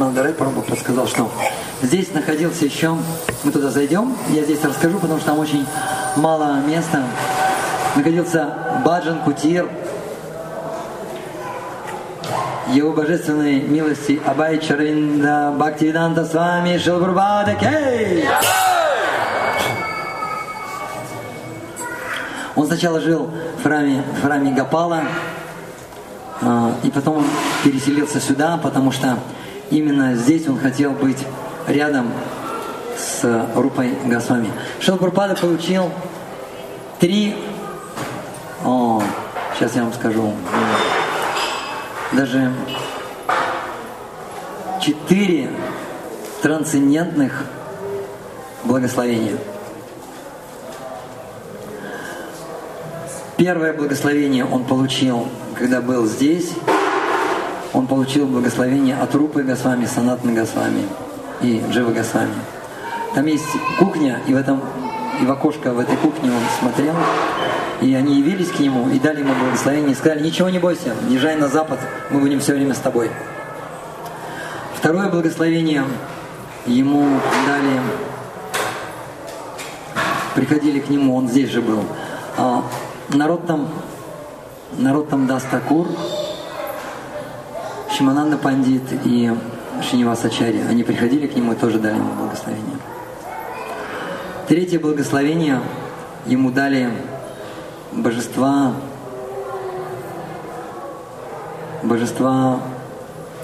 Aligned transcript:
Парамандарай 0.00 0.32
Прабhu 0.32 0.62
подсказал, 0.62 1.06
что 1.06 1.30
здесь 1.82 2.10
находился 2.14 2.64
еще, 2.64 2.96
мы 3.44 3.52
туда 3.52 3.68
зайдем, 3.68 4.16
я 4.30 4.44
здесь 4.44 4.64
расскажу, 4.64 4.98
потому 4.98 5.18
что 5.18 5.26
там 5.26 5.38
очень 5.38 5.66
мало 6.16 6.58
места. 6.66 7.04
Находился 7.96 8.80
Баджан 8.82 9.20
Кутир, 9.20 9.68
его 12.68 12.94
божественной 12.94 13.60
милости 13.60 14.18
Абай 14.24 14.58
Чаринда 14.58 15.52
Бхактивиданта 15.58 16.24
с 16.24 16.32
вами 16.32 16.78
Шилбурбада 16.78 17.54
Кей! 17.56 18.24
Он 22.56 22.66
сначала 22.66 23.02
жил 23.02 23.30
в 23.58 23.62
храме, 23.62 24.02
в 24.16 24.22
храме 24.24 24.52
Гапала, 24.52 25.02
а, 26.40 26.72
и 26.84 26.90
потом 26.90 27.22
переселился 27.62 28.18
сюда, 28.18 28.58
потому 28.62 28.92
что 28.92 29.18
именно 29.70 30.14
здесь 30.14 30.46
он 30.48 30.58
хотел 30.58 30.92
быть 30.92 31.18
рядом 31.66 32.12
с 32.96 33.46
Рупой 33.54 33.92
Госвами. 34.04 34.50
Шилпурпада 34.80 35.34
получил 35.34 35.90
три, 36.98 37.34
о, 38.64 39.02
сейчас 39.56 39.74
я 39.76 39.84
вам 39.84 39.92
скажу, 39.92 40.32
даже 42.12 42.52
четыре 44.80 45.50
трансцендентных 46.42 47.44
благословения. 48.64 49.36
Первое 53.36 53.72
благословение 53.72 54.44
он 54.44 54.64
получил, 54.64 55.28
когда 55.58 55.80
был 55.80 56.04
здесь. 56.06 56.52
Он 57.72 57.86
получил 57.86 58.26
благословение 58.26 58.96
от 58.96 59.14
Рупы 59.14 59.42
Госвами, 59.42 59.86
Санатны 59.86 60.32
Госвами 60.32 60.88
и 61.40 61.62
Джива 61.70 61.92
Госвами. 61.92 62.34
Там 63.14 63.26
есть 63.26 63.46
кухня, 63.78 64.20
и 64.26 64.34
в 64.34 64.36
этом 64.36 64.60
и 65.20 65.24
в 65.24 65.30
окошко 65.30 65.72
в 65.72 65.78
этой 65.78 65.96
кухне 65.96 66.30
он 66.30 66.42
смотрел, 66.58 66.94
и 67.80 67.94
они 67.94 68.18
явились 68.18 68.50
к 68.50 68.58
нему 68.58 68.88
и 68.88 68.98
дали 68.98 69.20
ему 69.20 69.34
благословение 69.34 69.92
и 69.92 69.94
сказали, 69.94 70.22
ничего 70.22 70.48
не 70.48 70.58
бойся, 70.58 70.94
езжай 71.08 71.36
на 71.36 71.48
запад, 71.48 71.78
мы 72.10 72.20
будем 72.20 72.40
все 72.40 72.54
время 72.54 72.74
с 72.74 72.78
тобой. 72.78 73.10
Второе 74.76 75.10
благословение 75.10 75.84
ему 76.66 77.06
дали, 77.46 77.80
приходили 80.34 80.80
к 80.80 80.88
нему, 80.88 81.16
он 81.16 81.28
здесь 81.28 81.50
же 81.50 81.60
был. 81.60 81.84
А 82.38 82.62
народ 83.10 83.46
там, 83.46 83.68
народ 84.78 85.10
там 85.10 85.26
даст 85.26 85.50
Такур, 85.50 85.86
Шимананда 87.96 88.36
Пандит 88.38 88.82
и 89.04 89.32
Шинивасачари, 89.82 90.62
они 90.68 90.84
приходили 90.84 91.26
к 91.26 91.34
нему 91.34 91.52
и 91.52 91.56
тоже 91.56 91.78
дали 91.78 91.96
ему 91.96 92.12
благословение. 92.14 92.76
Третье 94.48 94.78
благословение 94.78 95.60
ему 96.26 96.50
дали 96.50 96.90
божества, 97.92 98.74
божества 101.82 102.60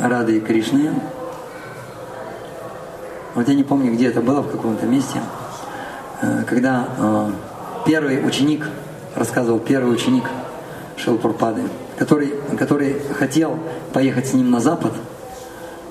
Рады 0.00 0.36
и 0.36 0.40
Кришны. 0.40 0.92
Вот 3.34 3.48
я 3.48 3.54
не 3.54 3.64
помню, 3.64 3.92
где 3.92 4.08
это 4.08 4.20
было, 4.20 4.42
в 4.42 4.50
каком-то 4.50 4.86
месте, 4.86 5.20
э, 6.22 6.44
когда 6.46 6.88
э, 6.98 7.30
первый 7.86 8.26
ученик, 8.26 8.68
рассказывал 9.14 9.58
первый 9.58 9.92
ученик 9.94 10.24
Шилпурпады, 10.96 11.62
который, 11.98 12.34
который 12.58 13.00
хотел 13.18 13.58
поехать 13.92 14.28
с 14.28 14.32
ним 14.32 14.50
на 14.50 14.60
запад, 14.60 14.92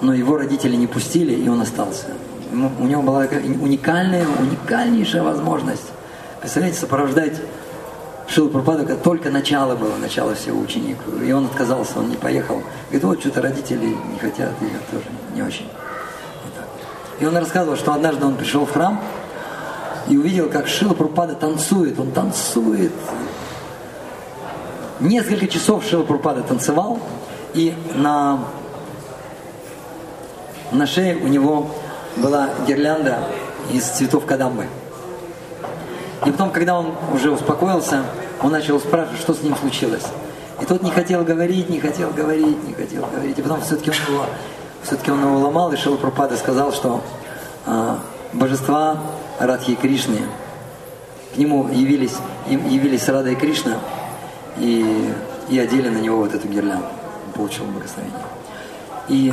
но 0.00 0.14
его 0.14 0.36
родители 0.36 0.76
не 0.76 0.86
пустили, 0.86 1.34
и 1.34 1.48
он 1.48 1.60
остался 1.60 2.06
у 2.52 2.86
него 2.86 3.02
была 3.02 3.22
такая 3.22 3.42
уникальная, 3.42 4.26
уникальнейшая 4.26 5.22
возможность. 5.22 5.86
Представляете, 6.40 6.78
сопровождать 6.78 7.40
Шилу 8.28 8.48
Пропаду, 8.48 8.86
когда 8.86 8.96
только 8.96 9.30
начало 9.30 9.74
было, 9.76 9.96
начало 9.96 10.34
всего 10.34 10.60
ученик. 10.60 10.98
И 11.24 11.32
он 11.32 11.46
отказался, 11.46 11.98
он 11.98 12.10
не 12.10 12.16
поехал. 12.16 12.62
Говорит, 12.86 13.04
вот 13.04 13.20
что-то 13.20 13.42
родители 13.42 13.86
не 13.86 14.18
хотят, 14.18 14.50
и 14.60 14.64
я 14.64 14.80
тоже 14.90 15.04
не 15.34 15.42
очень. 15.42 15.68
И 17.18 17.26
он 17.26 17.36
рассказывал, 17.36 17.76
что 17.76 17.92
однажды 17.92 18.24
он 18.24 18.36
пришел 18.36 18.64
в 18.64 18.72
храм 18.72 19.00
и 20.08 20.16
увидел, 20.16 20.48
как 20.48 20.68
Шила 20.68 20.94
Пропада 20.94 21.34
танцует. 21.34 21.98
Он 21.98 22.10
танцует. 22.12 22.92
Несколько 25.00 25.48
часов 25.48 25.82
Шила 25.84 26.02
Пропада 26.02 26.42
танцевал, 26.42 26.98
и 27.54 27.74
на, 27.94 28.40
на 30.72 30.86
шее 30.86 31.16
у 31.16 31.26
него 31.26 31.70
была 32.16 32.50
гирлянда 32.66 33.20
из 33.72 33.84
цветов 33.84 34.26
кадамбы. 34.26 34.66
И 36.26 36.30
потом, 36.30 36.50
когда 36.50 36.78
он 36.78 36.92
уже 37.14 37.30
успокоился, 37.30 38.02
он 38.42 38.52
начал 38.52 38.78
спрашивать, 38.78 39.20
что 39.20 39.32
с 39.32 39.42
ним 39.42 39.56
случилось. 39.56 40.04
И 40.60 40.66
тот 40.66 40.82
не 40.82 40.90
хотел 40.90 41.24
говорить, 41.24 41.70
не 41.70 41.80
хотел 41.80 42.10
говорить, 42.10 42.62
не 42.68 42.74
хотел 42.74 43.06
говорить. 43.06 43.38
И 43.38 43.42
потом 43.42 43.62
все-таки 43.62 43.90
он 43.90 44.14
его, 44.14 44.26
все-таки 44.82 45.10
он 45.10 45.22
его 45.22 45.38
ломал, 45.38 45.72
и 45.72 45.76
Шила 45.76 45.96
Пропада 45.96 46.36
сказал, 46.36 46.74
что 46.74 47.00
а, 47.64 48.00
божества 48.34 48.98
Радхи 49.38 49.76
Кришны, 49.76 50.18
к 51.34 51.38
нему 51.38 51.68
явились, 51.68 52.16
им 52.50 52.68
явились 52.68 53.08
Рада 53.08 53.30
и 53.30 53.34
Кришна, 53.34 53.78
и, 54.58 55.12
и 55.48 55.58
одели 55.58 55.88
на 55.88 55.98
него 55.98 56.18
вот 56.18 56.34
эту 56.34 56.48
гирлянду. 56.48 56.86
Он 57.26 57.32
получил 57.32 57.64
благословение. 57.66 58.24
И 59.08 59.32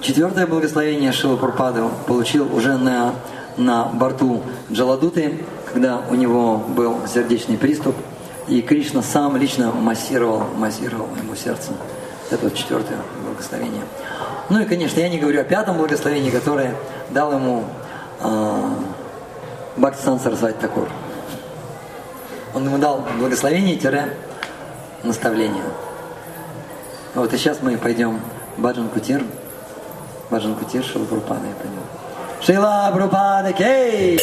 Четвертое 0.00 0.46
благословение 0.46 1.10
Шила 1.10 1.36
Пурпаду 1.36 1.90
получил 2.06 2.54
уже 2.54 2.76
на, 2.76 3.14
на 3.56 3.86
борту 3.86 4.42
Джаладуты, 4.70 5.44
когда 5.72 6.00
у 6.10 6.14
него 6.14 6.58
был 6.58 6.98
сердечный 7.12 7.56
приступ, 7.56 7.96
и 8.46 8.60
Кришна 8.60 9.02
сам 9.02 9.36
лично 9.36 9.72
массировал, 9.72 10.44
массировал 10.54 11.08
ему 11.20 11.34
сердце. 11.34 11.72
Это 12.30 12.44
вот 12.44 12.54
четвертое 12.54 12.98
благословение. 13.26 13.82
Ну 14.50 14.60
и, 14.60 14.64
конечно, 14.66 15.00
я 15.00 15.08
не 15.08 15.18
говорю 15.18 15.40
о 15.40 15.44
пятом 15.44 15.78
благословении, 15.78 16.30
которое 16.30 16.74
дал 17.10 17.32
ему 17.32 17.64
э, 18.20 18.70
Бхактисан 19.76 20.20
Сарасвати 20.20 20.58
Такур. 20.60 20.88
Он 22.56 22.64
ему 22.64 22.78
дал 22.78 23.04
благословение-наставление. 23.18 25.62
Вот 27.14 27.32
и 27.34 27.36
сейчас 27.36 27.58
мы 27.60 27.76
пойдем 27.76 28.18
Баджан 28.56 28.88
Кутир. 28.88 29.22
Баджан 30.30 30.54
Кутир 30.54 30.82
Шила 30.82 31.04
Прупада, 31.04 31.42
я 31.46 31.52
понял. 31.52 31.82
Шила 32.40 32.90
Прупада 32.94 33.52
Кей! 33.52 34.18